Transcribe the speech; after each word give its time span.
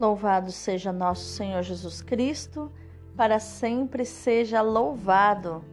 Louvado 0.00 0.52
seja 0.52 0.92
nosso 0.92 1.24
Senhor 1.24 1.60
Jesus 1.64 2.00
Cristo, 2.00 2.70
para 3.16 3.40
sempre 3.40 4.04
seja 4.04 4.60
louvado. 4.60 5.64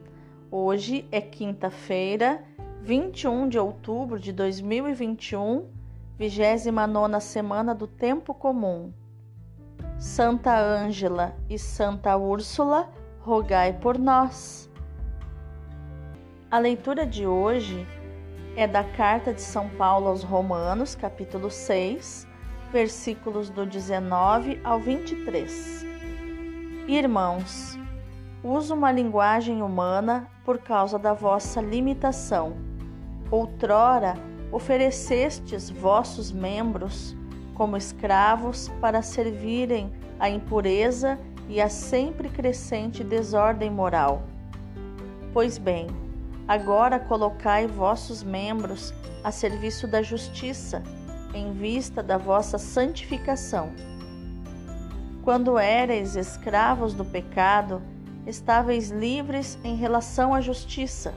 Hoje 0.49 1.07
é 1.11 1.21
quinta-feira, 1.21 2.43
21 2.81 3.47
de 3.47 3.59
outubro 3.59 4.19
de 4.19 4.33
2021, 4.33 5.67
29 6.17 7.21
semana 7.21 7.75
do 7.75 7.85
Tempo 7.85 8.33
Comum. 8.33 8.91
Santa 9.99 10.59
Ângela 10.59 11.35
e 11.47 11.59
Santa 11.59 12.17
Úrsula, 12.17 12.89
rogai 13.19 13.73
por 13.73 13.95
nós. 13.95 14.67
A 16.49 16.57
leitura 16.57 17.05
de 17.05 17.27
hoje 17.27 17.85
é 18.55 18.65
da 18.65 18.83
carta 18.83 19.31
de 19.31 19.41
São 19.41 19.69
Paulo 19.69 20.07
aos 20.07 20.23
Romanos, 20.23 20.95
capítulo 20.95 21.51
6 21.51 22.33
versículos 22.75 23.49
do 23.49 23.65
19 23.65 24.59
ao 24.61 24.81
23. 24.81 25.85
Irmãos, 26.89 27.79
uso 28.43 28.73
uma 28.73 28.91
linguagem 28.91 29.61
humana 29.61 30.29
por 30.43 30.57
causa 30.57 30.99
da 30.99 31.13
vossa 31.13 31.61
limitação. 31.61 32.57
Outrora 33.31 34.15
oferecestes 34.51 35.69
vossos 35.69 36.33
membros 36.33 37.15
como 37.53 37.77
escravos 37.77 38.67
para 38.81 39.01
servirem 39.01 39.89
à 40.19 40.29
impureza 40.29 41.17
e 41.47 41.61
à 41.61 41.69
sempre 41.69 42.27
crescente 42.27 43.05
desordem 43.05 43.71
moral. 43.71 44.23
Pois 45.31 45.57
bem, 45.57 45.87
agora 46.45 46.99
colocai 46.99 47.67
vossos 47.67 48.21
membros 48.21 48.93
a 49.23 49.31
serviço 49.31 49.87
da 49.87 50.01
justiça 50.01 50.83
em 51.35 51.51
vista 51.51 52.01
da 52.01 52.17
vossa 52.17 52.57
santificação. 52.57 53.73
Quando 55.21 55.59
éreis 55.59 56.15
escravos 56.15 56.93
do 56.93 57.03
pecado, 57.03 57.81
estáveis 58.25 58.89
livres 58.89 59.59
em 59.63 59.75
relação 59.75 60.33
à 60.33 60.39
justiça. 60.39 61.13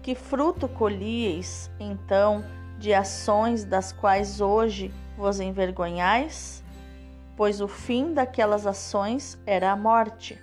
Que 0.00 0.14
fruto 0.14 0.68
colhieis, 0.68 1.70
então, 1.80 2.44
de 2.78 2.94
ações 2.94 3.64
das 3.64 3.92
quais 3.92 4.40
hoje 4.40 4.92
vos 5.16 5.40
envergonhais? 5.40 6.62
Pois 7.36 7.60
o 7.60 7.66
fim 7.68 8.14
daquelas 8.14 8.66
ações 8.66 9.38
era 9.44 9.72
a 9.72 9.76
morte. 9.76 10.40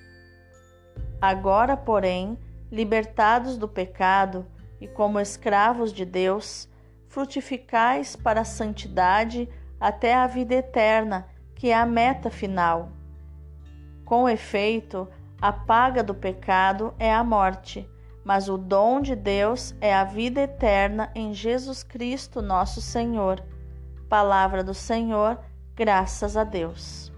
Agora, 1.22 1.78
porém, 1.78 2.38
libertados 2.72 3.58
do 3.58 3.67
pecado 3.67 4.45
e 4.81 4.88
como 4.88 5.19
escravos 5.19 5.94
de 5.94 6.06
Deus, 6.06 6.67
frutificais 7.16 8.13
para 8.13 8.41
a 8.41 8.44
santidade 8.44 9.47
até 9.80 10.13
a 10.13 10.27
vida 10.27 10.53
eterna, 10.53 11.25
que 11.55 11.69
é 11.69 11.73
a 11.73 11.85
meta 11.85 12.30
final. 12.30 12.91
Com 14.03 14.27
efeito, 14.27 15.07
a 15.41 15.53
paga 15.53 16.03
do 16.03 16.13
pecado 16.13 16.94
é 16.99 17.13
a 17.13 17.23
morte, 17.23 17.89
mas 18.25 18.49
o 18.49 18.57
dom 18.57 18.99
de 18.99 19.16
Deus 19.16 19.73
é 19.80 19.95
a 19.95 20.03
vida 20.03 20.41
eterna 20.41 21.09
em 21.16 21.33
Jesus 21.33 21.83
Cristo, 21.83 22.41
nosso 22.41 22.81
Senhor. 22.81 23.41
Palavra 24.09 24.61
do 24.61 24.73
Senhor, 24.73 25.39
graças 25.73 26.35
a 26.35 26.44
Deus. 26.44 27.13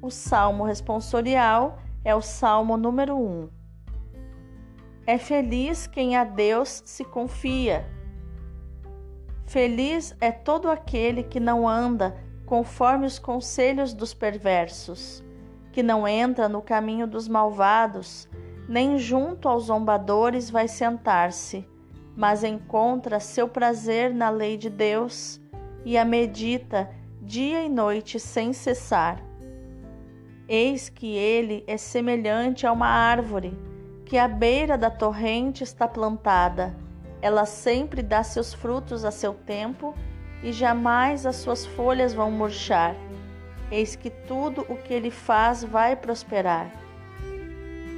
O 0.00 0.10
salmo 0.10 0.62
responsorial 0.62 1.80
é 2.04 2.14
o 2.14 2.22
salmo 2.22 2.76
número 2.76 3.16
1. 3.18 3.57
É 5.08 5.16
feliz 5.16 5.86
quem 5.86 6.16
a 6.16 6.22
Deus 6.22 6.82
se 6.84 7.02
confia. 7.02 7.88
Feliz 9.46 10.14
é 10.20 10.30
todo 10.30 10.70
aquele 10.70 11.22
que 11.22 11.40
não 11.40 11.66
anda 11.66 12.14
conforme 12.44 13.06
os 13.06 13.18
conselhos 13.18 13.94
dos 13.94 14.12
perversos, 14.12 15.24
que 15.72 15.82
não 15.82 16.06
entra 16.06 16.46
no 16.46 16.60
caminho 16.60 17.06
dos 17.06 17.26
malvados, 17.26 18.28
nem 18.68 18.98
junto 18.98 19.48
aos 19.48 19.64
zombadores 19.64 20.50
vai 20.50 20.68
sentar-se, 20.68 21.66
mas 22.14 22.44
encontra 22.44 23.18
seu 23.18 23.48
prazer 23.48 24.12
na 24.12 24.28
lei 24.28 24.58
de 24.58 24.68
Deus 24.68 25.40
e 25.86 25.96
a 25.96 26.04
medita 26.04 26.90
dia 27.22 27.62
e 27.62 27.68
noite 27.70 28.20
sem 28.20 28.52
cessar. 28.52 29.24
Eis 30.46 30.90
que 30.90 31.16
ele 31.16 31.64
é 31.66 31.78
semelhante 31.78 32.66
a 32.66 32.72
uma 32.72 32.88
árvore 32.88 33.56
que 34.08 34.16
à 34.16 34.26
beira 34.26 34.78
da 34.78 34.88
torrente 34.88 35.62
está 35.62 35.86
plantada. 35.86 36.74
Ela 37.20 37.44
sempre 37.44 38.02
dá 38.02 38.22
seus 38.22 38.54
frutos 38.54 39.04
a 39.04 39.10
seu 39.10 39.34
tempo 39.34 39.94
e 40.42 40.50
jamais 40.50 41.26
as 41.26 41.36
suas 41.36 41.66
folhas 41.66 42.14
vão 42.14 42.30
murchar. 42.30 42.96
Eis 43.70 43.94
que 43.94 44.08
tudo 44.08 44.64
o 44.66 44.76
que 44.76 44.94
ele 44.94 45.10
faz 45.10 45.62
vai 45.62 45.94
prosperar. 45.94 46.70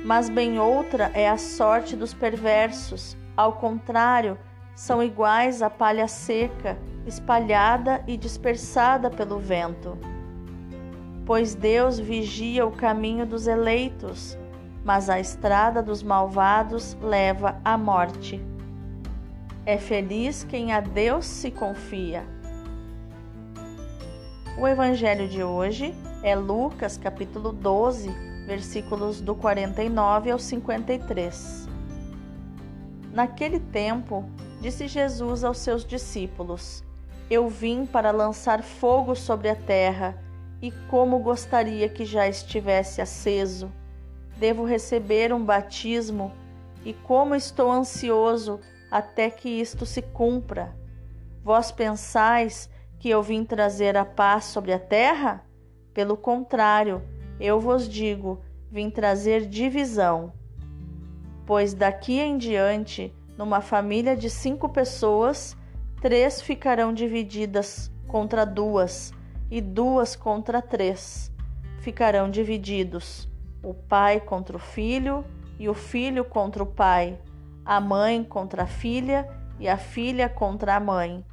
Mas 0.05 0.29
bem 0.29 0.59
outra 0.59 1.13
é 1.15 1.29
a 1.29 1.39
sorte 1.39 1.95
dos 1.95 2.13
perversos. 2.13 3.17
Ao 3.37 3.53
contrário, 3.53 4.37
são 4.75 5.01
iguais 5.01 5.63
à 5.63 5.71
palha 5.71 6.09
seca, 6.09 6.77
espalhada 7.07 8.03
e 8.09 8.17
dispersada 8.17 9.11
pelo 9.11 9.39
vento. 9.39 9.97
Pois 11.25 11.55
Deus 11.55 12.01
vigia 12.01 12.67
o 12.67 12.73
caminho 12.73 13.25
dos 13.25 13.47
eleitos 13.47 14.37
mas 14.91 15.09
a 15.09 15.21
estrada 15.21 15.81
dos 15.81 16.03
malvados 16.03 16.97
leva 17.01 17.61
à 17.65 17.79
morte. 17.79 18.45
É 19.65 19.79
feliz 19.79 20.43
quem 20.43 20.73
a 20.73 20.81
Deus 20.81 21.27
se 21.27 21.49
confia. 21.49 22.27
O 24.59 24.67
evangelho 24.67 25.29
de 25.29 25.45
hoje 25.45 25.95
é 26.25 26.35
Lucas, 26.35 26.97
capítulo 26.97 27.53
12, 27.53 28.11
versículos 28.49 29.21
do 29.21 29.33
49 29.33 30.33
ao 30.33 30.41
53. 30.41 31.69
Naquele 33.13 33.61
tempo, 33.61 34.29
disse 34.61 34.89
Jesus 34.89 35.45
aos 35.45 35.59
seus 35.59 35.85
discípulos: 35.85 36.83
Eu 37.31 37.49
vim 37.49 37.87
para 37.87 38.11
lançar 38.11 38.61
fogo 38.61 39.15
sobre 39.15 39.51
a 39.51 39.55
terra, 39.55 40.19
e 40.61 40.73
como 40.91 41.21
gostaria 41.21 41.89
que 41.89 42.05
já 42.05 42.27
estivesse 42.27 43.01
aceso 43.01 43.71
devo 44.41 44.65
receber 44.65 45.35
um 45.35 45.45
batismo 45.45 46.33
e 46.83 46.95
como 46.95 47.35
estou 47.35 47.71
ansioso 47.71 48.59
até 48.91 49.29
que 49.29 49.51
isto 49.51 49.85
se 49.85 50.01
cumpra. 50.01 50.75
Vós 51.45 51.71
pensais 51.71 52.71
que 52.99 53.11
eu 53.11 53.23
vim 53.23 53.45
trazer 53.45 53.99
a 53.99 54.05
paz 54.05 54.47
sobre 54.47 54.73
a 54.73 54.79
terra? 54.79 55.45
Pelo 55.93 56.17
contrário, 56.17 57.03
eu 57.39 57.61
vos 57.61 57.87
digo, 57.87 58.41
vim 58.71 58.89
trazer 58.89 59.47
divisão. 59.47 60.33
Pois 61.45 61.75
daqui 61.75 62.19
em 62.19 62.39
diante, 62.39 63.15
numa 63.37 63.61
família 63.61 64.17
de 64.17 64.31
cinco 64.31 64.71
pessoas, 64.71 65.55
três 66.01 66.41
ficarão 66.41 66.95
divididas 66.95 67.93
contra 68.09 68.47
duas, 68.47 69.13
e 69.51 69.61
duas 69.61 70.17
contra 70.17 70.63
três 70.63 71.31
ficarão 71.81 72.31
divididos 72.31 73.30
o 73.63 73.75
pai 73.75 74.21
contra 74.21 74.57
o 74.57 74.61
filho 74.61 75.25
e 75.59 75.69
o 75.69 75.75
filho 75.75 76.25
contra 76.25 76.63
o 76.63 76.67
pai, 76.67 77.19
a 77.65 77.81
mãe 77.81 78.25
contra 78.25 78.63
a 78.63 78.67
filha 78.67 79.29
e 79.59 79.69
a 79.69 79.77
filha 79.77 80.29
contra 80.29 80.77
a 80.77 80.81
mãe, 80.81 81.25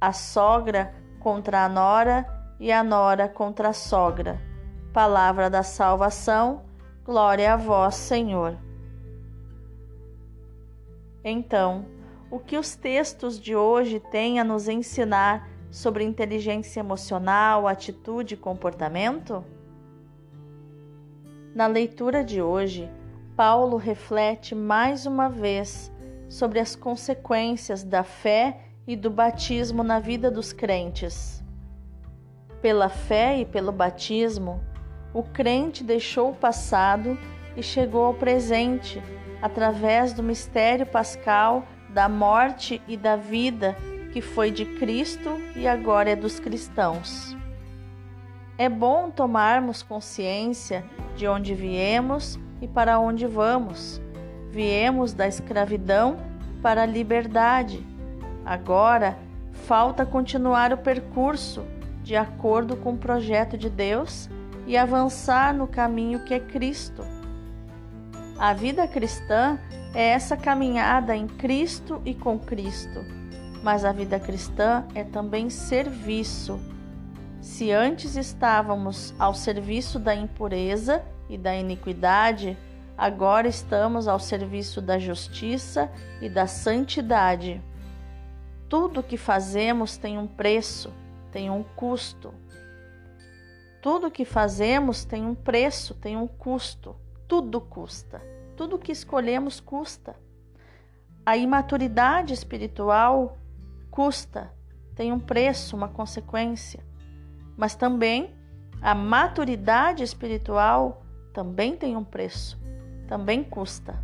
a 0.00 0.12
sogra 0.12 0.94
contra 1.20 1.64
a 1.64 1.68
nora 1.68 2.26
e 2.58 2.72
a 2.72 2.82
nora 2.82 3.28
contra 3.28 3.68
a 3.68 3.72
sogra. 3.72 4.40
Palavra 4.92 5.48
da 5.48 5.62
salvação, 5.62 6.64
glória 7.04 7.52
a 7.52 7.56
vós, 7.56 7.94
Senhor. 7.94 8.56
Então, 11.22 11.86
o 12.30 12.38
que 12.38 12.56
os 12.56 12.74
textos 12.74 13.38
de 13.38 13.54
hoje 13.54 14.00
têm 14.00 14.40
a 14.40 14.44
nos 14.44 14.68
ensinar 14.68 15.48
sobre 15.70 16.04
inteligência 16.04 16.80
emocional, 16.80 17.68
atitude 17.68 18.34
e 18.34 18.36
comportamento? 18.36 19.44
Na 21.56 21.66
leitura 21.66 22.22
de 22.22 22.42
hoje, 22.42 22.86
Paulo 23.34 23.78
reflete 23.78 24.54
mais 24.54 25.06
uma 25.06 25.30
vez 25.30 25.90
sobre 26.28 26.60
as 26.60 26.76
consequências 26.76 27.82
da 27.82 28.04
fé 28.04 28.58
e 28.86 28.94
do 28.94 29.08
batismo 29.08 29.82
na 29.82 29.98
vida 29.98 30.30
dos 30.30 30.52
crentes. 30.52 31.42
Pela 32.60 32.90
fé 32.90 33.38
e 33.38 33.46
pelo 33.46 33.72
batismo, 33.72 34.62
o 35.14 35.22
crente 35.22 35.82
deixou 35.82 36.32
o 36.32 36.36
passado 36.36 37.18
e 37.56 37.62
chegou 37.62 38.04
ao 38.04 38.12
presente 38.12 39.02
através 39.40 40.12
do 40.12 40.22
mistério 40.22 40.84
pascal 40.84 41.64
da 41.88 42.06
morte 42.06 42.82
e 42.86 42.98
da 42.98 43.16
vida 43.16 43.74
que 44.12 44.20
foi 44.20 44.50
de 44.50 44.66
Cristo 44.78 45.30
e 45.56 45.66
agora 45.66 46.10
é 46.10 46.16
dos 46.16 46.38
cristãos. 46.38 47.34
É 48.58 48.70
bom 48.70 49.10
tomarmos 49.10 49.82
consciência 49.82 50.82
de 51.14 51.28
onde 51.28 51.54
viemos 51.54 52.38
e 52.60 52.66
para 52.66 52.98
onde 52.98 53.26
vamos. 53.26 54.00
Viemos 54.50 55.12
da 55.12 55.28
escravidão 55.28 56.16
para 56.62 56.82
a 56.82 56.86
liberdade. 56.86 57.84
Agora, 58.46 59.18
falta 59.66 60.06
continuar 60.06 60.72
o 60.72 60.78
percurso 60.78 61.66
de 62.02 62.16
acordo 62.16 62.76
com 62.76 62.92
o 62.92 62.98
projeto 62.98 63.58
de 63.58 63.68
Deus 63.68 64.30
e 64.66 64.76
avançar 64.76 65.52
no 65.52 65.66
caminho 65.66 66.24
que 66.24 66.32
é 66.32 66.40
Cristo. 66.40 67.02
A 68.38 68.54
vida 68.54 68.88
cristã 68.88 69.58
é 69.94 70.08
essa 70.10 70.36
caminhada 70.36 71.14
em 71.14 71.26
Cristo 71.26 72.00
e 72.04 72.14
com 72.14 72.38
Cristo, 72.38 73.04
mas 73.62 73.84
a 73.84 73.92
vida 73.92 74.18
cristã 74.18 74.84
é 74.94 75.04
também 75.04 75.50
serviço. 75.50 76.58
Se 77.46 77.70
antes 77.70 78.16
estávamos 78.16 79.14
ao 79.20 79.32
serviço 79.32 80.00
da 80.00 80.12
impureza 80.12 81.02
e 81.28 81.38
da 81.38 81.54
iniquidade, 81.54 82.58
agora 82.98 83.46
estamos 83.46 84.08
ao 84.08 84.18
serviço 84.18 84.82
da 84.82 84.98
justiça 84.98 85.88
e 86.20 86.28
da 86.28 86.48
santidade. 86.48 87.62
Tudo 88.68 89.00
que 89.00 89.16
fazemos 89.16 89.96
tem 89.96 90.18
um 90.18 90.26
preço, 90.26 90.92
tem 91.30 91.48
um 91.48 91.62
custo. 91.62 92.34
Tudo 93.80 94.10
que 94.10 94.24
fazemos 94.24 95.04
tem 95.04 95.24
um 95.24 95.34
preço, 95.34 95.94
tem 95.94 96.16
um 96.16 96.26
custo. 96.26 96.96
Tudo 97.28 97.60
custa. 97.60 98.20
Tudo 98.56 98.76
que 98.76 98.90
escolhemos 98.90 99.60
custa. 99.60 100.16
A 101.24 101.36
imaturidade 101.36 102.34
espiritual 102.34 103.38
custa, 103.88 104.52
tem 104.96 105.12
um 105.12 105.20
preço, 105.20 105.76
uma 105.76 105.88
consequência. 105.88 106.84
Mas 107.56 107.74
também 107.74 108.34
a 108.80 108.94
maturidade 108.94 110.02
espiritual 110.02 111.02
também 111.32 111.76
tem 111.76 111.96
um 111.96 112.04
preço, 112.04 112.60
também 113.08 113.42
custa. 113.42 114.02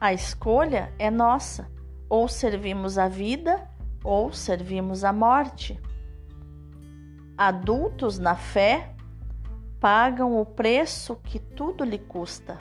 A 0.00 0.12
escolha 0.12 0.92
é 0.98 1.10
nossa: 1.10 1.70
ou 2.08 2.28
servimos 2.28 2.98
a 2.98 3.08
vida 3.08 3.68
ou 4.04 4.32
servimos 4.32 5.04
a 5.04 5.12
morte. 5.12 5.80
Adultos 7.38 8.18
na 8.18 8.34
fé 8.34 8.94
pagam 9.80 10.38
o 10.40 10.44
preço 10.44 11.16
que 11.16 11.38
tudo 11.38 11.84
lhe 11.84 11.98
custa. 11.98 12.58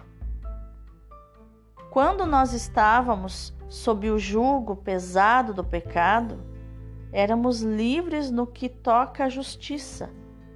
Quando 1.92 2.26
nós 2.26 2.54
estávamos 2.54 3.54
sob 3.68 4.10
o 4.10 4.18
jugo 4.18 4.76
pesado 4.78 5.54
do 5.54 5.64
pecado, 5.64 6.40
éramos 7.12 7.62
livres 7.62 8.32
no 8.32 8.48
que 8.48 8.70
toca 8.70 9.26
à 9.26 9.30
justiça, 9.30 10.10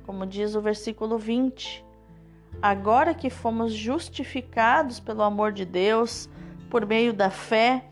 como 0.06 0.25
diz 0.25 0.56
o 0.56 0.62
versículo 0.62 1.18
20. 1.18 1.84
Agora 2.62 3.13
que 3.13 3.30
fomos 3.30 3.74
justificados 3.74 5.00
pelo 5.00 5.24
amor 5.24 5.52
de 5.52 5.66
Deus, 5.66 6.30
por 6.69 6.86
meio 6.86 7.13
da 7.13 7.30
fé, 7.30 7.86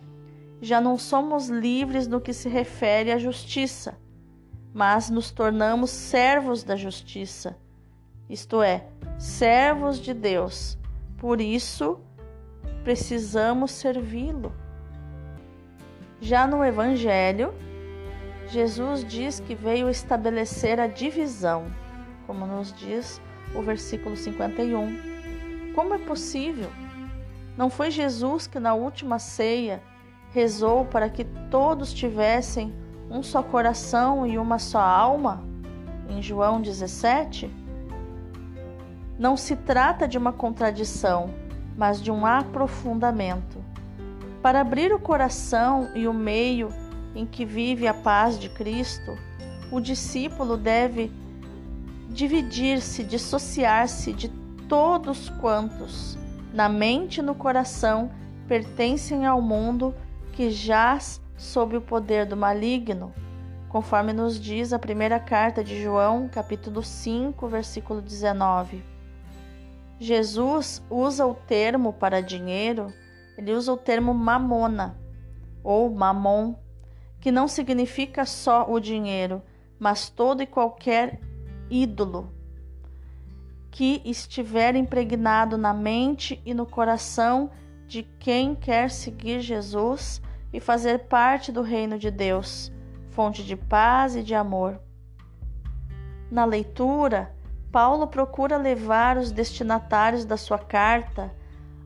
já 0.61 0.79
não 0.79 0.97
somos 0.97 1.49
livres 1.49 2.07
no 2.07 2.21
que 2.21 2.33
se 2.33 2.47
refere 2.47 3.11
à 3.11 3.17
justiça, 3.17 3.97
mas 4.73 5.09
nos 5.09 5.29
tornamos 5.29 5.89
servos 5.89 6.63
da 6.63 6.75
justiça, 6.75 7.57
isto 8.29 8.61
é, 8.61 8.87
servos 9.19 9.99
de 9.99 10.13
Deus. 10.13 10.77
Por 11.17 11.41
isso, 11.41 11.99
precisamos 12.83 13.71
servi-lo. 13.71 14.53
Já 16.21 16.47
no 16.47 16.63
Evangelho, 16.63 17.53
Jesus 18.53 19.03
diz 19.03 19.39
que 19.39 19.55
veio 19.55 19.89
estabelecer 19.89 20.79
a 20.79 20.85
divisão, 20.85 21.65
como 22.27 22.45
nos 22.45 22.71
diz 22.71 23.19
o 23.55 23.63
versículo 23.63 24.15
51. 24.15 25.73
Como 25.73 25.95
é 25.95 25.97
possível? 25.97 26.69
Não 27.57 27.67
foi 27.67 27.89
Jesus 27.89 28.45
que 28.45 28.59
na 28.59 28.75
última 28.75 29.17
ceia 29.17 29.81
rezou 30.29 30.85
para 30.85 31.09
que 31.09 31.25
todos 31.49 31.91
tivessem 31.91 32.71
um 33.09 33.23
só 33.23 33.41
coração 33.41 34.27
e 34.27 34.37
uma 34.37 34.59
só 34.59 34.81
alma? 34.81 35.43
Em 36.07 36.21
João 36.21 36.61
17? 36.61 37.49
Não 39.17 39.35
se 39.35 39.55
trata 39.55 40.07
de 40.07 40.15
uma 40.15 40.31
contradição, 40.31 41.33
mas 41.75 41.99
de 41.99 42.11
um 42.11 42.23
aprofundamento. 42.23 43.63
Para 44.43 44.61
abrir 44.61 44.93
o 44.93 44.99
coração 44.99 45.89
e 45.95 46.07
o 46.07 46.13
meio 46.13 46.69
em 47.15 47.25
que 47.25 47.45
vive 47.45 47.87
a 47.87 47.93
paz 47.93 48.39
de 48.39 48.49
Cristo, 48.49 49.17
o 49.71 49.79
discípulo 49.79 50.57
deve 50.57 51.11
dividir-se, 52.09 53.03
dissociar-se 53.03 54.13
de 54.13 54.29
todos 54.67 55.29
quantos, 55.29 56.17
na 56.53 56.69
mente 56.69 57.19
e 57.19 57.23
no 57.23 57.35
coração, 57.35 58.11
pertencem 58.47 59.25
ao 59.25 59.41
mundo 59.41 59.95
que 60.31 60.51
jaz 60.51 61.21
sob 61.37 61.77
o 61.77 61.81
poder 61.81 62.25
do 62.25 62.37
maligno, 62.37 63.13
conforme 63.69 64.13
nos 64.13 64.39
diz 64.39 64.71
a 64.71 64.79
primeira 64.79 65.19
carta 65.19 65.63
de 65.63 65.81
João, 65.81 66.27
capítulo 66.27 66.83
5, 66.83 67.47
versículo 67.47 68.01
19. 68.01 68.83
Jesus 69.99 70.83
usa 70.89 71.25
o 71.25 71.33
termo 71.33 71.93
para 71.93 72.21
dinheiro, 72.21 72.93
ele 73.37 73.53
usa 73.53 73.73
o 73.73 73.77
termo 73.77 74.13
mamona 74.13 74.97
ou 75.63 75.89
mamon, 75.89 76.55
que 77.23 77.31
não 77.31 77.47
significa 77.47 78.25
só 78.25 78.69
o 78.69 78.81
dinheiro, 78.81 79.41
mas 79.79 80.09
todo 80.09 80.43
e 80.43 80.45
qualquer 80.45 81.21
ídolo 81.69 82.29
que 83.71 84.01
estiver 84.03 84.75
impregnado 84.75 85.57
na 85.57 85.73
mente 85.73 86.41
e 86.45 86.53
no 86.53 86.65
coração 86.65 87.49
de 87.87 88.03
quem 88.19 88.53
quer 88.53 88.91
seguir 88.91 89.39
Jesus 89.39 90.21
e 90.51 90.59
fazer 90.59 91.07
parte 91.07 91.49
do 91.49 91.61
reino 91.61 91.97
de 91.97 92.11
Deus, 92.11 92.69
fonte 93.11 93.41
de 93.41 93.55
paz 93.55 94.17
e 94.17 94.21
de 94.21 94.35
amor. 94.35 94.77
Na 96.29 96.43
leitura, 96.43 97.33
Paulo 97.71 98.05
procura 98.05 98.57
levar 98.57 99.15
os 99.15 99.31
destinatários 99.31 100.25
da 100.25 100.35
sua 100.35 100.59
carta 100.59 101.33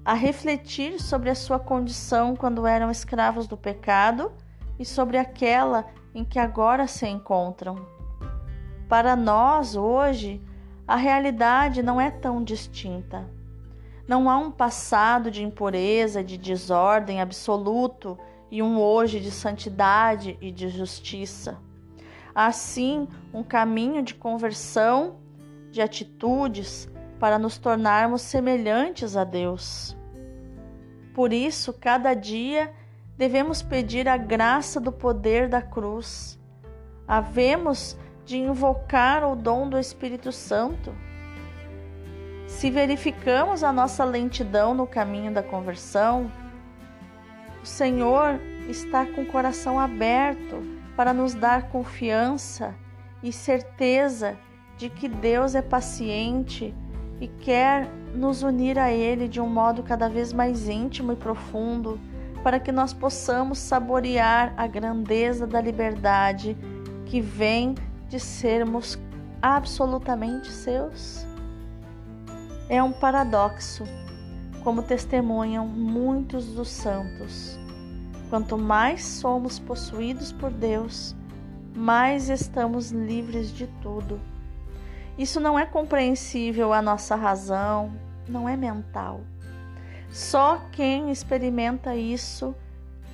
a 0.03 0.15
refletir 0.15 0.99
sobre 0.99 1.29
a 1.29 1.35
sua 1.35 1.59
condição 1.59 2.35
quando 2.35 2.65
eram 2.65 2.89
escravos 2.89 3.45
do 3.45 3.55
pecado 3.55 4.31
e 4.79 4.85
sobre 4.85 5.17
aquela 5.17 5.87
em 6.13 6.23
que 6.23 6.39
agora 6.39 6.87
se 6.87 7.07
encontram. 7.07 7.85
Para 8.87 9.15
nós, 9.15 9.75
hoje, 9.75 10.41
a 10.87 10.95
realidade 10.95 11.83
não 11.83 11.99
é 11.99 12.09
tão 12.09 12.43
distinta. 12.43 13.29
Não 14.07 14.29
há 14.29 14.37
um 14.37 14.49
passado 14.49 15.29
de 15.29 15.43
impureza, 15.43 16.23
de 16.23 16.37
desordem 16.37 17.19
absoluto 17.19 18.17
e 18.49 18.63
um 18.63 18.79
hoje 18.79 19.19
de 19.19 19.29
santidade 19.29 20.37
e 20.39 20.51
de 20.51 20.69
justiça. 20.69 21.57
Há 22.33 22.51
sim 22.51 23.07
um 23.33 23.43
caminho 23.43 24.01
de 24.01 24.15
conversão 24.15 25.17
de 25.71 25.81
atitudes 25.81 26.89
para 27.19 27.37
nos 27.37 27.57
tornarmos 27.57 28.21
semelhantes 28.21 29.17
a 29.17 29.23
Deus. 29.23 29.97
Por 31.13 31.33
isso, 31.33 31.73
cada 31.73 32.13
dia 32.13 32.73
devemos 33.17 33.61
pedir 33.61 34.07
a 34.07 34.15
graça 34.15 34.79
do 34.79 34.91
poder 34.91 35.49
da 35.49 35.61
cruz. 35.61 36.39
Havemos 37.07 37.97
de 38.23 38.37
invocar 38.37 39.23
o 39.23 39.35
dom 39.35 39.67
do 39.67 39.79
Espírito 39.79 40.31
Santo. 40.31 40.93
Se 42.45 42.69
verificamos 42.69 43.63
a 43.63 43.73
nossa 43.73 44.03
lentidão 44.05 44.73
no 44.73 44.85
caminho 44.85 45.33
da 45.33 45.41
conversão, 45.41 46.31
o 47.61 47.65
Senhor 47.65 48.39
está 48.69 49.05
com 49.05 49.21
o 49.21 49.25
coração 49.25 49.79
aberto 49.79 50.61
para 50.95 51.13
nos 51.13 51.33
dar 51.33 51.69
confiança 51.69 52.75
e 53.23 53.31
certeza 53.31 54.37
de 54.77 54.89
que 54.89 55.07
Deus 55.07 55.55
é 55.55 55.61
paciente 55.61 56.73
e 57.19 57.27
quer 57.27 57.87
nos 58.13 58.43
unir 58.43 58.77
a 58.77 58.91
Ele 58.91 59.27
de 59.27 59.41
um 59.41 59.49
modo 59.49 59.81
cada 59.81 60.07
vez 60.07 60.31
mais 60.31 60.69
íntimo 60.69 61.11
e 61.13 61.15
profundo, 61.15 61.99
para 62.43 62.59
que 62.59 62.71
nós 62.71 62.93
possamos 62.93 63.57
saborear 63.57 64.53
a 64.57 64.67
grandeza 64.67 65.45
da 65.45 65.61
liberdade 65.61 66.57
que 67.05 67.21
vem 67.21 67.75
de 68.09 68.19
sermos 68.19 68.97
absolutamente 69.41 70.51
seus. 70.51 71.25
É 72.69 72.81
um 72.81 72.91
paradoxo, 72.91 73.83
como 74.63 74.83
testemunham 74.83 75.67
muitos 75.67 76.47
dos 76.53 76.69
santos. 76.69 77.57
Quanto 78.29 78.57
mais 78.57 79.03
somos 79.03 79.57
possuídos 79.59 80.31
por 80.31 80.51
Deus, 80.51 81.15
mais 81.75 82.29
estamos 82.29 82.91
livres 82.91 83.51
de 83.51 83.67
tudo 83.81 84.19
isso 85.17 85.39
não 85.39 85.57
é 85.57 85.65
compreensível 85.65 86.71
à 86.71 86.79
nossa 86.79 87.15
razão, 87.15 87.91
não 88.29 88.47
é 88.47 88.55
mental. 88.55 89.21
Só 90.17 90.57
quem 90.71 91.11
experimenta 91.11 91.95
isso 91.95 92.55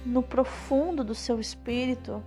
no 0.05 0.23
profundo 0.23 1.03
do 1.03 1.13
seu 1.13 1.37
espírito 1.37 2.23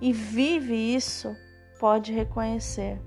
e 0.00 0.12
vive 0.12 0.76
isso 0.76 1.36
pode 1.80 2.12
reconhecer. 2.12 3.00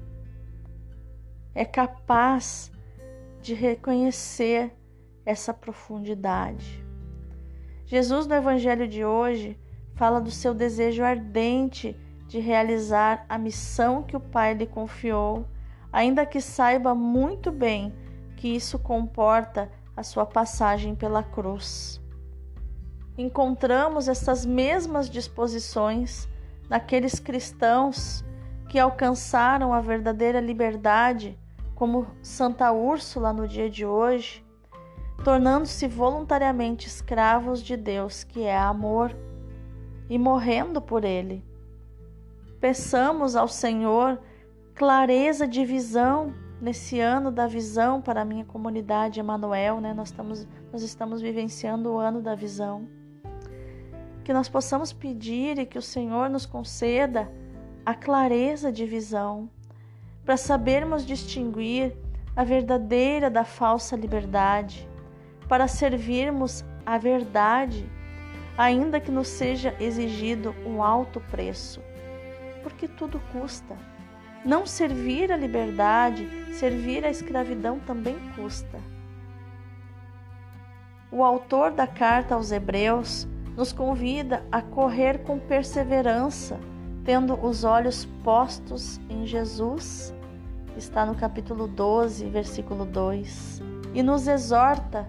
É 1.55 1.63
capaz 1.63 2.69
de 3.41 3.53
reconhecer 3.53 4.75
essa 5.25 5.53
profundidade. 5.53 6.85
Jesus, 7.85 8.27
no 8.27 8.35
Evangelho 8.35 8.85
de 8.85 9.05
hoje, 9.05 9.57
fala 9.95 10.19
do 10.19 10.31
seu 10.31 10.53
desejo 10.53 11.01
ardente 11.01 11.97
de 12.27 12.39
realizar 12.39 13.25
a 13.29 13.37
missão 13.37 14.03
que 14.03 14.17
o 14.17 14.19
Pai 14.19 14.53
lhe 14.53 14.67
confiou, 14.67 15.47
ainda 15.93 16.25
que 16.25 16.41
saiba 16.41 16.93
muito 16.93 17.53
bem 17.53 17.93
que 18.35 18.49
isso 18.49 18.77
comporta 18.77 19.71
a 19.95 20.03
sua 20.03 20.25
passagem 20.25 20.95
pela 20.95 21.23
cruz. 21.23 22.01
Encontramos 23.17 24.07
essas 24.07 24.45
mesmas 24.45 25.09
disposições 25.09 26.27
naqueles 26.67 27.19
cristãos 27.19 28.23
que 28.67 28.79
alcançaram 28.79 29.71
a 29.71 29.79
verdadeira 29.79 30.39
liberdade, 30.39 31.37
como 31.75 32.07
Santa 32.21 32.71
Úrsula 32.71 33.31
no 33.31 33.47
dia 33.47 33.69
de 33.69 33.85
hoje, 33.85 34.43
tornando-se 35.23 35.87
voluntariamente 35.87 36.87
escravos 36.87 37.61
de 37.61 37.77
Deus, 37.77 38.23
que 38.23 38.41
é 38.41 38.57
amor, 38.57 39.15
e 40.09 40.17
morrendo 40.17 40.81
por 40.81 41.03
ele. 41.03 41.45
Peçamos 42.59 43.35
ao 43.35 43.47
Senhor 43.47 44.19
clareza 44.73 45.47
de 45.47 45.63
visão 45.63 46.33
nesse 46.63 46.99
ano 47.01 47.29
da 47.29 47.45
visão 47.45 48.01
para 48.01 48.21
a 48.21 48.25
minha 48.25 48.45
comunidade 48.45 49.19
Emanuel, 49.19 49.81
né? 49.81 49.93
Nós 49.93 50.07
estamos 50.07 50.47
nós 50.71 50.81
estamos 50.81 51.21
vivenciando 51.21 51.91
o 51.91 51.99
ano 51.99 52.21
da 52.21 52.33
visão. 52.33 52.87
Que 54.23 54.31
nós 54.31 54.47
possamos 54.47 54.93
pedir 54.93 55.59
e 55.59 55.65
que 55.65 55.77
o 55.77 55.81
Senhor 55.81 56.29
nos 56.29 56.45
conceda 56.45 57.29
a 57.85 57.93
clareza 57.93 58.71
de 58.71 58.85
visão 58.85 59.49
para 60.23 60.37
sabermos 60.37 61.05
distinguir 61.05 61.93
a 62.33 62.45
verdadeira 62.45 63.29
da 63.29 63.43
falsa 63.43 63.97
liberdade, 63.97 64.87
para 65.49 65.67
servirmos 65.67 66.63
a 66.85 66.97
verdade, 66.97 67.85
ainda 68.57 69.01
que 69.01 69.11
nos 69.11 69.27
seja 69.27 69.75
exigido 69.81 70.55
um 70.65 70.81
alto 70.81 71.19
preço 71.19 71.81
porque 72.63 72.87
tudo 72.87 73.21
custa. 73.31 73.77
Não 74.45 74.65
servir 74.65 75.31
a 75.31 75.37
liberdade, 75.37 76.27
servir 76.53 77.05
a 77.05 77.09
escravidão 77.09 77.79
também 77.79 78.17
custa. 78.35 78.79
O 81.09 81.23
autor 81.23 81.71
da 81.71 81.87
carta 81.87 82.35
aos 82.35 82.51
Hebreus 82.51 83.27
nos 83.55 83.71
convida 83.71 84.43
a 84.51 84.61
correr 84.61 85.19
com 85.19 85.39
perseverança, 85.39 86.59
tendo 87.05 87.35
os 87.35 87.63
olhos 87.63 88.05
postos 88.23 88.99
em 89.09 89.25
Jesus. 89.25 90.13
Está 90.75 91.05
no 91.05 91.15
capítulo 91.15 91.67
12, 91.67 92.27
versículo 92.29 92.85
2. 92.85 93.61
E 93.93 94.03
nos 94.03 94.27
exorta: 94.27 95.07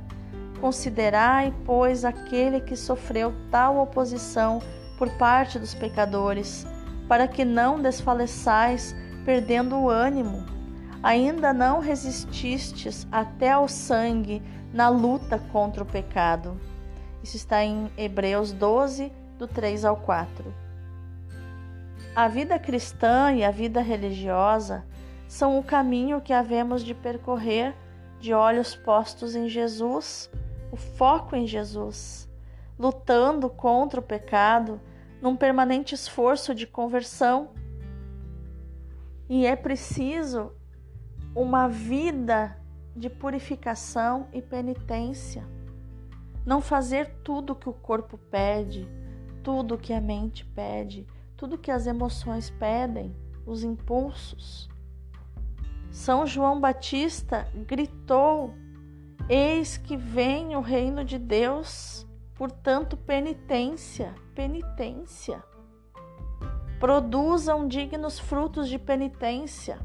considerai, 0.61 1.53
pois, 1.65 2.05
aquele 2.05 2.61
que 2.61 2.77
sofreu 2.77 3.35
tal 3.51 3.79
oposição 3.79 4.61
por 4.97 5.11
parte 5.17 5.59
dos 5.59 5.75
pecadores 5.75 6.67
para 7.09 7.29
que 7.29 7.45
não 7.45 7.81
desfaleçais, 7.81 8.95
perdendo 9.25 9.77
o 9.77 9.89
ânimo. 9.89 10.45
Ainda 11.03 11.53
não 11.53 11.81
resististes 11.81 13.07
até 13.13 13.53
ao 13.53 13.69
sangue 13.69 14.43
na 14.73 14.89
luta 14.89 15.39
contra 15.53 15.83
o 15.83 15.87
pecado. 15.87 16.59
Isso 17.23 17.37
está 17.37 17.65
em 17.65 17.91
Hebreus 17.97 18.53
12, 18.53 19.13
do 19.39 19.47
3 19.47 19.85
ao 19.85 19.97
4. 19.97 20.53
A 22.15 22.29
vida 22.29 22.59
cristã 22.59 23.33
e 23.33 23.45
a 23.45 23.51
vida 23.51 23.81
religiosa 23.81 24.85
são 25.27 25.59
o 25.59 25.65
caminho 25.65 26.21
que 26.21 26.33
havemos 26.33 26.85
de 26.85 26.95
percorrer 26.95 27.75
de 28.21 28.33
olhos 28.33 28.75
postos 28.75 29.35
em 29.35 29.49
Jesus, 29.49 30.31
o 30.71 30.77
foco 30.77 31.35
em 31.35 31.47
Jesus, 31.47 32.29
lutando 32.79 33.51
contra 33.51 34.01
o 34.01 34.03
pecado 34.03 34.81
num 35.21 35.35
permanente 35.35 35.95
esforço 35.95 36.55
de 36.55 36.67
conversão. 36.67 37.51
E 39.29 39.47
é 39.47 39.57
preciso 39.57 40.53
uma 41.35 41.69
vida 41.69 42.57
de 42.95 43.09
purificação 43.09 44.29
e 44.33 44.41
penitência. 44.41 45.47
Não 46.45 46.61
fazer 46.61 47.17
tudo 47.25 47.55
que 47.55 47.69
o 47.69 47.73
corpo 47.73 48.19
pede, 48.19 48.87
tudo 49.43 49.79
que 49.79 49.93
a 49.93 50.01
mente 50.01 50.45
pede, 50.45 51.07
tudo 51.37 51.59
que 51.59 51.71
as 51.71 51.87
emoções 51.87 52.51
pedem, 52.51 53.15
os 53.47 53.65
impulsos. 53.65 54.69
São 55.91 56.27
João 56.27 56.61
Batista 56.61 57.49
gritou: 57.67 58.55
Eis 59.29 59.77
que 59.77 59.97
vem 59.97 60.57
o 60.57 60.61
reino 60.61 61.05
de 61.05 61.19
Deus. 61.19 62.07
Portanto, 62.35 62.97
penitência, 62.97 64.15
penitência. 64.35 65.43
Produzam 66.85 67.67
dignos 67.67 68.19
frutos 68.19 68.69
de 68.69 68.79
penitência. 68.79 69.79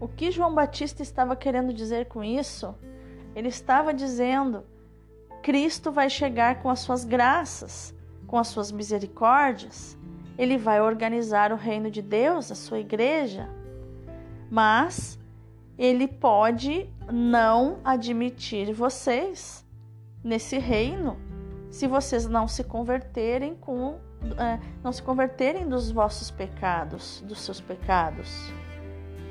O 0.00 0.08
que 0.08 0.30
João 0.30 0.54
Batista 0.54 1.02
estava 1.02 1.36
querendo 1.36 1.70
dizer 1.70 2.06
com 2.06 2.24
isso? 2.24 2.74
Ele 3.34 3.48
estava 3.48 3.92
dizendo: 3.92 4.64
Cristo 5.42 5.92
vai 5.92 6.08
chegar 6.08 6.62
com 6.62 6.70
as 6.70 6.78
suas 6.78 7.04
graças, 7.04 7.94
com 8.26 8.38
as 8.38 8.48
suas 8.48 8.72
misericórdias. 8.72 9.98
Ele 10.38 10.56
vai 10.56 10.80
organizar 10.80 11.52
o 11.52 11.56
reino 11.56 11.90
de 11.90 12.00
Deus, 12.00 12.50
a 12.50 12.54
sua 12.54 12.78
igreja. 12.78 13.46
Mas 14.50 15.18
ele 15.76 16.08
pode 16.08 16.88
não 17.12 17.80
admitir 17.84 18.72
vocês 18.72 19.62
nesse 20.24 20.56
reino 20.56 21.18
se 21.70 21.86
vocês 21.86 22.24
não 22.24 22.48
se 22.48 22.64
converterem 22.64 23.54
com 23.54 24.05
não 24.82 24.92
se 24.92 25.02
converterem 25.02 25.68
dos 25.68 25.90
vossos 25.90 26.30
pecados, 26.30 27.22
dos 27.26 27.40
seus 27.40 27.60
pecados. 27.60 28.52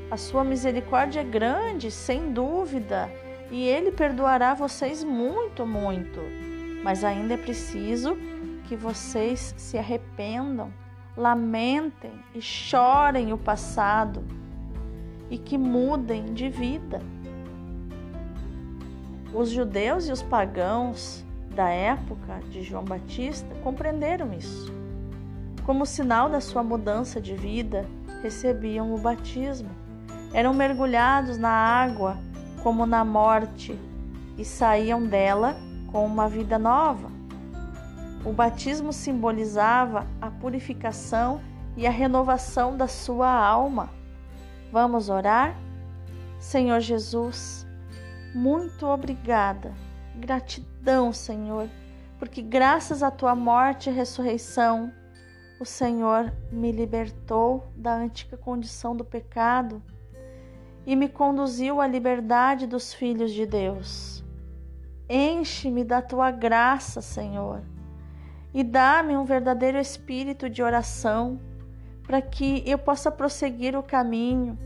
A 0.09 0.17
sua 0.17 0.43
misericórdia 0.43 1.21
é 1.21 1.23
grande, 1.23 1.89
sem 1.89 2.31
dúvida, 2.31 3.09
e 3.49 3.63
ele 3.63 3.91
perdoará 3.91 4.53
vocês 4.53 5.03
muito, 5.03 5.65
muito. 5.65 6.19
Mas 6.83 7.03
ainda 7.03 7.33
é 7.33 7.37
preciso 7.37 8.15
que 8.67 8.75
vocês 8.75 9.53
se 9.57 9.77
arrependam, 9.77 10.71
lamentem 11.17 12.11
e 12.33 12.41
chorem 12.41 13.33
o 13.33 13.37
passado 13.37 14.23
e 15.29 15.37
que 15.37 15.57
mudem 15.57 16.33
de 16.33 16.49
vida. 16.49 17.01
Os 19.33 19.49
judeus 19.49 20.07
e 20.07 20.11
os 20.11 20.21
pagãos 20.21 21.25
da 21.55 21.69
época 21.69 22.39
de 22.49 22.61
João 22.61 22.83
Batista 22.83 23.53
compreenderam 23.63 24.33
isso. 24.33 24.74
Como 25.65 25.83
sinal 25.83 26.29
da 26.29 26.39
sua 26.39 26.61
mudança 26.61 27.19
de 27.19 27.33
vida, 27.33 27.87
recebiam 28.21 28.93
o 28.93 28.99
batismo. 28.99 29.69
Eram 30.31 30.53
mergulhados 30.53 31.39
na 31.39 31.49
água 31.49 32.17
como 32.61 32.85
na 32.85 33.03
morte 33.03 33.75
e 34.37 34.45
saíam 34.45 35.05
dela 35.07 35.55
com 35.91 36.05
uma 36.05 36.29
vida 36.29 36.59
nova. 36.59 37.09
O 38.23 38.31
batismo 38.31 38.93
simbolizava 38.93 40.05
a 40.21 40.29
purificação 40.29 41.41
e 41.75 41.87
a 41.87 41.91
renovação 41.91 42.77
da 42.77 42.87
sua 42.87 43.29
alma. 43.31 43.89
Vamos 44.71 45.09
orar? 45.09 45.55
Senhor 46.39 46.79
Jesus, 46.79 47.65
muito 48.35 48.85
obrigada. 48.85 49.73
Gratidão, 50.15 51.11
Senhor, 51.11 51.67
porque 52.19 52.41
graças 52.41 53.01
à 53.01 53.09
tua 53.09 53.33
morte 53.33 53.89
e 53.89 53.93
ressurreição, 53.93 54.91
o 55.59 55.65
Senhor 55.65 56.33
me 56.51 56.71
libertou 56.71 57.67
da 57.75 57.95
antiga 57.95 58.35
condição 58.35 58.95
do 58.95 59.05
pecado 59.05 59.81
e 60.85 60.95
me 60.95 61.07
conduziu 61.07 61.79
à 61.79 61.87
liberdade 61.87 62.67
dos 62.67 62.93
filhos 62.93 63.31
de 63.31 63.45
Deus. 63.45 64.23
Enche-me 65.09 65.83
da 65.83 66.01
tua 66.01 66.31
graça, 66.31 67.01
Senhor, 67.01 67.63
e 68.53 68.63
dá-me 68.63 69.15
um 69.15 69.23
verdadeiro 69.23 69.77
espírito 69.77 70.49
de 70.49 70.61
oração 70.61 71.39
para 72.03 72.21
que 72.21 72.63
eu 72.65 72.77
possa 72.77 73.11
prosseguir 73.11 73.77
o 73.77 73.83
caminho 73.83 74.57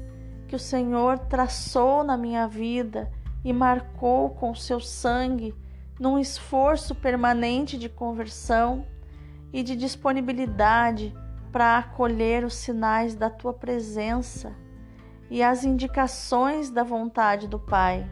que 0.48 0.56
o 0.56 0.60
Senhor 0.60 1.20
traçou 1.20 2.04
na 2.04 2.18
minha 2.18 2.48
vida 2.48 3.12
e 3.46 3.54
marcou 3.54 4.32
com 4.32 4.54
seu 4.56 4.80
sangue 4.80 5.56
num 6.00 6.18
esforço 6.18 6.96
permanente 6.96 7.78
de 7.78 7.88
conversão 7.88 8.86
e 9.52 9.64
de 9.64 9.76
disponibilidade 9.76 11.16
para 11.52 11.78
acolher 11.78 12.44
os 12.44 12.54
sinais 12.54 13.16
da 13.16 13.30
tua 13.30 13.54
presença 13.54 14.56
e 15.30 15.42
as 15.44 15.64
indicações 15.64 16.70
da 16.70 16.84
vontade 16.84 17.48
do 17.48 17.60
Pai. 17.60 18.10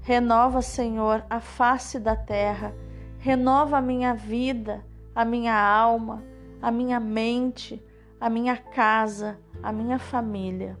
Renova, 0.00 0.62
Senhor, 0.62 1.24
a 1.28 1.40
face 1.40 1.98
da 1.98 2.16
terra, 2.16 2.74
renova 3.18 3.78
a 3.78 3.82
minha 3.82 4.14
vida, 4.14 4.84
a 5.14 5.24
minha 5.24 5.54
alma, 5.54 6.22
a 6.62 6.70
minha 6.70 6.98
mente, 6.98 7.82
a 8.20 8.30
minha 8.30 8.56
casa, 8.56 9.38
a 9.62 9.72
minha 9.72 9.98
família. 9.98 10.78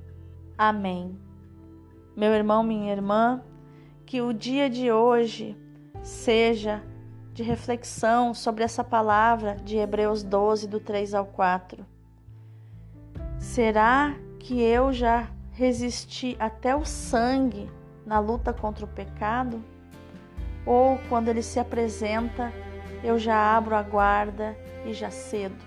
Amém. 0.56 1.18
Meu 2.16 2.32
irmão, 2.32 2.62
minha 2.62 2.92
irmã, 2.92 3.42
que 4.04 4.20
o 4.20 4.32
dia 4.32 4.68
de 4.68 4.90
hoje 4.90 5.56
seja 6.02 6.82
de 7.40 7.42
reflexão 7.42 8.34
sobre 8.34 8.62
essa 8.62 8.84
palavra 8.84 9.56
de 9.64 9.78
Hebreus 9.78 10.22
12, 10.22 10.68
do 10.68 10.78
3 10.78 11.14
ao 11.14 11.24
4. 11.24 11.86
Será 13.38 14.14
que 14.38 14.60
eu 14.60 14.92
já 14.92 15.26
resisti 15.52 16.36
até 16.38 16.76
o 16.76 16.84
sangue 16.84 17.66
na 18.04 18.18
luta 18.18 18.52
contra 18.52 18.84
o 18.84 18.88
pecado? 18.88 19.64
Ou 20.66 20.98
quando 21.08 21.28
ele 21.28 21.42
se 21.42 21.58
apresenta, 21.58 22.52
eu 23.02 23.18
já 23.18 23.56
abro 23.56 23.74
a 23.74 23.82
guarda 23.82 24.54
e 24.84 24.92
já 24.92 25.10
cedo? 25.10 25.64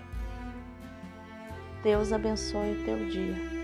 Deus 1.82 2.12
abençoe 2.12 2.80
o 2.80 2.84
teu 2.84 3.08
dia. 3.08 3.63